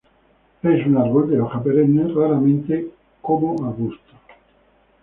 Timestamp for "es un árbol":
0.63-1.29